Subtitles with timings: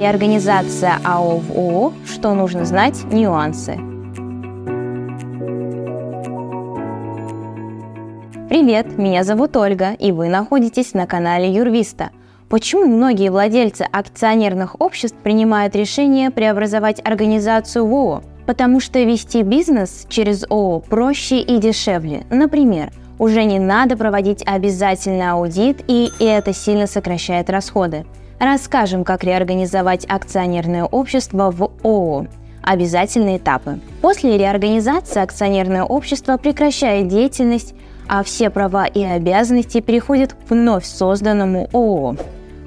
[0.00, 3.74] И организация АО в ООО, что нужно знать, нюансы.
[8.48, 12.12] Привет, меня зовут Ольга, и вы находитесь на канале Юрвиста.
[12.48, 18.22] Почему многие владельцы акционерных обществ принимают решение преобразовать организацию в ООО?
[18.46, 22.24] Потому что вести бизнес через ООО проще и дешевле.
[22.30, 28.06] Например, уже не надо проводить обязательный аудит, и это сильно сокращает расходы.
[28.40, 32.26] Расскажем, как реорганизовать акционерное общество в ООО.
[32.62, 33.80] Обязательные этапы.
[34.00, 37.74] После реорганизации акционерное общество прекращает деятельность,
[38.08, 42.16] а все права и обязанности переходят к вновь созданному ООО.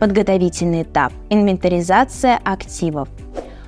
[0.00, 1.12] Подготовительный этап.
[1.28, 3.08] Инвентаризация активов.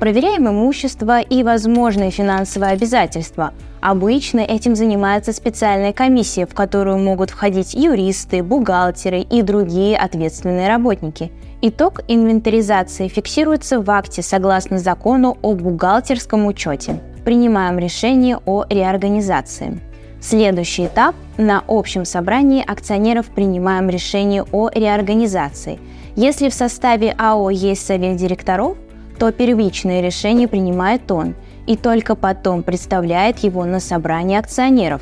[0.00, 3.52] Проверяем имущество и возможные финансовые обязательства.
[3.80, 11.30] Обычно этим занимается специальная комиссия, в которую могут входить юристы, бухгалтеры и другие ответственные работники.
[11.66, 17.00] Итог инвентаризации фиксируется в акте согласно закону о бухгалтерском учете.
[17.24, 19.80] Принимаем решение о реорганизации.
[20.20, 25.80] Следующий этап– на общем собрании акционеров принимаем решение о реорганизации.
[26.16, 28.76] Если в составе АО есть совет директоров,
[29.18, 31.34] то первичное решение принимает он
[31.66, 35.00] и только потом представляет его на собрании акционеров.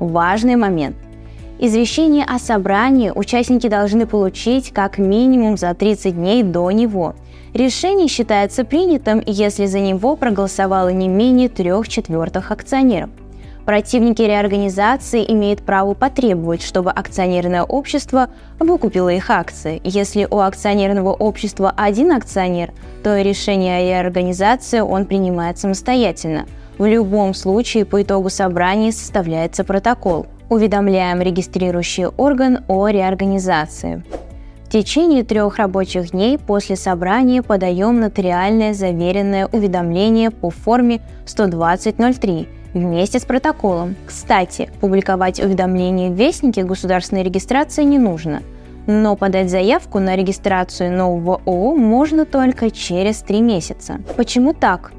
[0.00, 0.96] Важный момент.
[1.58, 7.14] Извещение о собрании участники должны получить как минимум за 30 дней до него.
[7.52, 13.10] Решение считается принятым, если за него проголосовало не менее трех четвертых акционеров–
[13.64, 19.80] Противники реорганизации имеют право потребовать, чтобы акционерное общество выкупило их акции.
[19.84, 26.46] Если у акционерного общества один акционер, то решение о реорганизации он принимает самостоятельно.
[26.76, 30.26] В любом случае по итогу собрания составляется протокол.
[30.54, 34.04] Уведомляем регистрирующий орган о реорганизации.
[34.64, 43.18] В течение трех рабочих дней после собрания подаем нотариальное заверенное уведомление по форме 120.03 вместе
[43.18, 43.96] с протоколом.
[44.06, 48.40] Кстати, публиковать уведомления в Вестнике государственной регистрации не нужно,
[48.86, 53.96] но подать заявку на регистрацию нового ООО можно только через три месяца.
[54.16, 54.92] Почему так?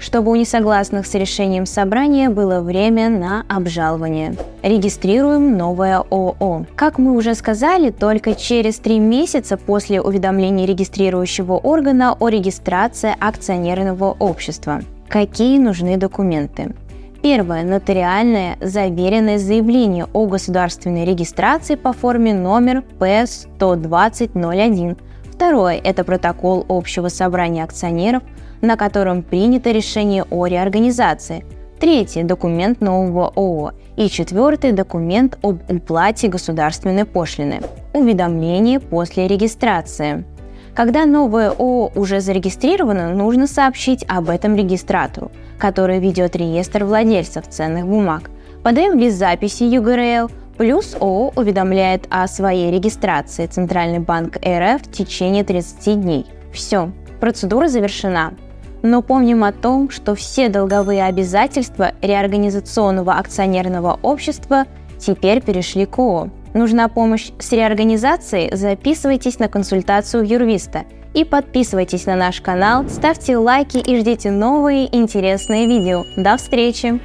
[0.00, 4.34] Чтобы у несогласных с решением собрания было время на обжалование.
[4.62, 6.64] Регистрируем новое ООО.
[6.74, 14.16] Как мы уже сказали, только через три месяца после уведомления регистрирующего органа о регистрации акционерного
[14.18, 14.80] общества.
[15.08, 16.74] Какие нужны документы?
[17.22, 24.96] Первое– нотариальное заверенное заявление о государственной регистрации по форме номер П-12001.
[25.40, 28.22] Второе– это протокол общего собрания акционеров,
[28.60, 31.46] на котором принято решение о реорганизации.
[31.80, 33.72] Третье– документ нового ООО.
[33.96, 37.62] И четвертый– документ об уплате государственной пошлины.
[37.94, 40.26] Уведомление после регистрации.
[40.74, 47.86] Когда новое ООО уже зарегистрировано, нужно сообщить об этом регистратору, который ведет реестр владельцев ценных
[47.86, 48.30] бумаг.
[48.62, 50.30] Подаем лист записи ЮГРЛ,
[50.60, 56.26] плюс ООО уведомляет о своей регистрации Центральный банк РФ в течение 30 дней.
[56.52, 58.34] Все, процедура завершена.
[58.82, 64.66] Но помним о том, что все долговые обязательства реорганизационного акционерного общества
[64.98, 66.28] теперь перешли к ООО.
[66.52, 68.54] Нужна помощь с реорганизацией?
[68.54, 70.84] Записывайтесь на консультацию юрвиста
[71.14, 76.04] и подписывайтесь на наш канал, ставьте лайки и ждите новые интересные видео.
[76.18, 77.00] До встречи!